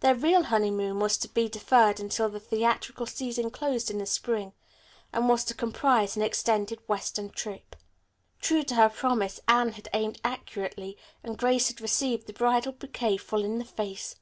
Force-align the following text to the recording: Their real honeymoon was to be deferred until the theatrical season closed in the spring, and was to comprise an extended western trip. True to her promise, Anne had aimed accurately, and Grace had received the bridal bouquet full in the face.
Their 0.00 0.16
real 0.16 0.42
honeymoon 0.42 0.98
was 0.98 1.16
to 1.18 1.28
be 1.28 1.48
deferred 1.48 2.00
until 2.00 2.28
the 2.28 2.40
theatrical 2.40 3.06
season 3.06 3.48
closed 3.52 3.92
in 3.92 3.98
the 3.98 4.06
spring, 4.06 4.52
and 5.12 5.28
was 5.28 5.44
to 5.44 5.54
comprise 5.54 6.16
an 6.16 6.22
extended 6.22 6.80
western 6.88 7.30
trip. 7.30 7.76
True 8.40 8.64
to 8.64 8.74
her 8.74 8.88
promise, 8.88 9.38
Anne 9.46 9.68
had 9.74 9.88
aimed 9.94 10.20
accurately, 10.24 10.98
and 11.22 11.38
Grace 11.38 11.68
had 11.68 11.80
received 11.80 12.26
the 12.26 12.32
bridal 12.32 12.72
bouquet 12.72 13.18
full 13.18 13.44
in 13.44 13.60
the 13.60 13.64
face. 13.64 14.16